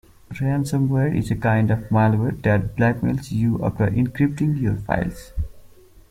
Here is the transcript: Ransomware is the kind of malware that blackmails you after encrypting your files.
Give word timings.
Ransomware 0.31 1.15
is 1.15 1.29
the 1.29 1.35
kind 1.35 1.69
of 1.69 1.77
malware 1.91 2.41
that 2.41 2.75
blackmails 2.75 3.31
you 3.31 3.63
after 3.63 3.85
encrypting 3.87 4.59
your 4.59 4.77
files. 4.77 5.31